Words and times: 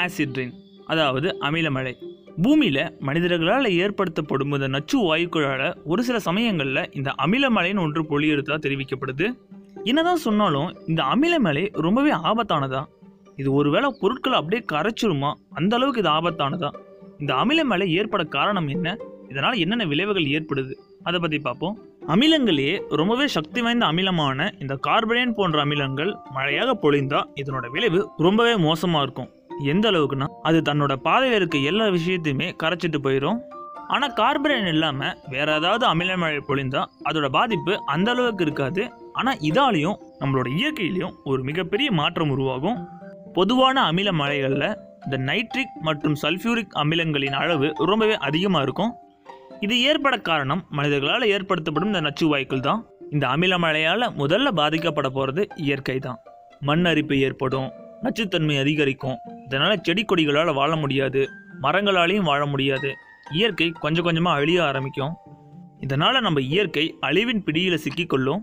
Acid 0.00 0.38
rain 0.38 0.54
அதாவது 0.92 1.28
அமிலமழை. 1.46 1.92
பூமியில் 2.44 2.82
மனிதர்களால் 3.06 3.68
ஏற்படுத்தப்படும் 3.82 4.52
இந்த 4.56 4.66
நச்சு 4.74 4.98
வாயுக்களால் 5.06 5.66
ஒரு 5.90 6.02
சில 6.08 6.18
சமயங்களில் 6.26 6.82
இந்த 6.98 7.10
அமிலமலைன்னு 7.24 7.82
ஒன்று 7.86 8.02
பொழியெடுத்ததாக 8.10 8.60
தெரிவிக்கப்படுது. 8.66 9.26
என்னதான் 9.90 10.24
சொன்னாலும் 10.26 10.70
இந்த 10.90 11.02
அமிலமலை 11.14 11.64
ரொம்பவே 11.86 12.12
ஆபத்தானதா? 12.30 12.82
இது 13.36 13.48
ஒருவேளை 13.52 13.88
பொருட்களை 14.00 14.36
அப்படியே 14.38 14.62
கரைச்சிருமா? 14.72 15.30
அந்த 15.58 15.76
அளவுக்கு 15.76 16.02
இது 16.04 16.10
ஆபத்தானதா? 16.18 16.70
இந்த 17.22 17.32
அமிலமலை 17.42 17.86
ஏற்பட 17.98 18.24
காரணம் 18.36 18.68
என்ன? 18.68 18.96
இதனால் 19.30 19.60
என்னென்ன 19.62 19.84
விளைவுகள் 19.84 20.32
ஏற்படுது? 20.36 20.74
அதை 21.02 21.18
பற்றி 21.20 21.38
பார்ப்போம் 21.38 21.76
அமிலங்களே 22.14 22.70
ரொம்பவே 23.00 23.26
சக்தி 23.36 23.60
வாய்ந்த 23.60 23.84
அமிலமான 23.86 24.48
இந்த 24.58 24.74
கார்பனேன் 24.86 25.34
போன்ற 25.38 25.58
அமிலங்கள் 25.64 26.12
மழையாக 26.36 26.76
பொழிந்தால் 26.84 27.28
இதனோட 27.40 27.66
விளைவு 27.74 28.00
ரொம்பவே 28.26 28.54
மோசமாக 28.66 29.02
இருக்கும். 29.02 29.30
எந்த 29.64 29.90
அளவுக்குன்னா 29.90 30.26
அது 30.42 30.58
தன்னோட 30.58 30.92
பாதையில் 30.92 31.36
இருக்க 31.36 31.58
எல்லா 31.58 31.86
விஷயத்தையுமே 31.86 32.48
கரைச்சிட்டு 32.62 32.98
போயிடும் 33.06 33.38
ஆனால் 33.88 34.12
கார்பரேன் 34.12 34.66
இல்லாமல் 34.66 35.16
வேற 35.28 35.54
ஏதாவது 35.54 35.84
அமிலமழை 35.86 36.40
பொழிந்தால் 36.48 36.88
அதோட 37.04 37.26
பாதிப்பு 37.26 37.82
அந்த 37.84 38.10
அளவுக்கு 38.10 38.44
இருக்காது. 38.44 38.90
ஆனால் 39.12 39.38
இதாலையும் 39.38 39.98
நம்மளோட 40.20 40.48
இயற்கையிலையும் 40.58 41.14
ஒரு 41.24 41.42
மிகப்பெரிய 41.42 41.90
மாற்றம் 41.90 42.30
உருவாகும். 42.30 42.78
பொதுவான 43.34 43.82
அமில 43.82 44.12
மழைகளில் 44.12 44.76
இந்த 45.04 45.16
நைட்ரிக் 45.16 45.74
மற்றும் 45.80 46.16
சல்ஃபியூரிக் 46.22 46.76
அமிலங்களின் 46.82 47.36
அளவு 47.42 47.72
ரொம்பவே 47.76 48.16
அதிகமாக 48.16 48.62
இருக்கும். 48.62 48.92
இது 49.60 49.80
ஏற்பட 49.80 50.16
காரணம் 50.18 50.66
மனிதர்களால் 50.70 51.30
ஏற்படுத்தப்படும் 51.34 51.86
இந்த 51.86 52.00
நச்சு 52.00 52.26
வாய்க்கள் 52.28 52.60
தான். 52.60 52.86
இந்த 53.10 53.26
அமில 53.26 53.58
மழையால் 53.58 54.12
முதல்ல 54.22 54.48
பாதிக்கப்பட 54.60 55.06
போகிறது 55.06 55.46
இயற்கை 55.56 55.98
தான். 55.98 56.18
மண் 56.60 56.84
அரிப்பு 56.84 57.18
ஏற்படும் 57.18 57.72
நச்சுத்தன்மை 58.02 58.58
அதிகரிக்கும். 58.60 59.18
இதனால் 59.48 59.82
செடி 59.82 60.04
கொடிகளால் 60.04 60.54
வாழ 60.54 60.76
முடியாது 60.76 61.20
மரங்களாலையும் 61.62 62.28
வாழ 62.30 62.46
முடியாது. 62.46 62.90
இயற்கை 63.32 63.68
கொஞ்சம் 63.84 64.04
கொஞ்சமாக 64.04 64.40
அழிய 64.40 64.64
ஆரம்பிக்கும். 64.64 65.14
இதனால் 65.78 66.20
நம்ம 66.20 66.40
இயற்கை 66.40 66.84
அழிவின் 67.00 67.42
பிடியில் 67.44 67.82
சிக்கிக்கொள்ளும் 67.84 68.42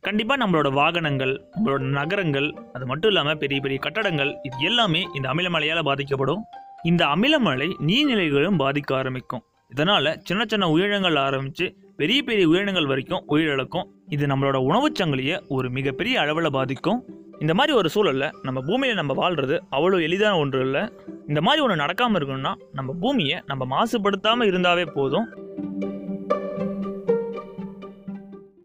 கண்டிப்பாக 0.00 0.38
நம்மளோட 0.42 0.68
வாகனங்கள் 0.72 1.32
நம்மளோட 1.54 1.78
நகரங்கள் 1.78 2.46
அது 2.72 2.86
மட்டும் 2.86 3.10
இல்லாமல் 3.10 3.38
பெரிய 3.38 3.60
பெரிய 3.60 3.78
கட்டடங்கள் 3.80 4.30
இது 4.42 4.56
எல்லாமே 4.60 5.02
இந்த 5.14 5.26
அமிலமலையால் 5.32 5.88
பாதிக்கப்படும். 5.88 6.42
இந்த 6.82 7.02
அமிலமலை 7.06 7.68
நீர்நிலைகளும் 7.86 8.60
பாதிக்க 8.62 8.94
ஆரம்பிக்கும். 8.94 9.42
இதனால் 9.70 10.10
சின்ன 10.28 10.44
சின்ன 10.48 10.68
உயிரினங்கள் 10.70 11.16
ஆரம்பித்து 11.16 11.66
பெரிய 11.96 12.22
பெரிய 12.22 12.48
உயிரினங்கள் 12.48 12.86
வரைக்கும் 12.86 13.24
உயிரிழக்கும். 13.28 13.86
இது 14.08 14.26
நம்மளோட 14.26 14.56
உணவுச் 14.68 15.02
சங்கிலியை 15.02 15.36
ஒரு 15.48 15.70
மிகப்பெரிய 15.70 16.20
அளவில் 16.20 16.50
பாதிக்கும். 16.50 17.00
இந்த 17.42 17.52
மாதிரி 17.54 17.72
ஒரு 17.76 17.88
சூழலில் 17.88 18.32
நம்ம 18.42 18.58
பூமியில் 18.60 18.98
நம்ம 19.00 19.12
வாழ்கிறது 19.12 19.56
அவ்வளோ 19.72 19.98
எளிதான 20.06 20.38
ஒன்று 20.38 20.60
இல்லை. 20.60 20.82
இந்த 21.28 21.40
மாதிரி 21.40 21.62
ஒன்று 21.64 21.84
நடக்காமல் 21.84 22.18
இருக்கணும்னா 22.18 22.52
நம்ம 22.72 22.94
பூமியை 23.00 23.38
நம்ம 23.46 23.66
மாசுபடுத்தாமல் 23.74 24.50
இருந்தாவே 24.50 24.84
போதும். 24.94 25.28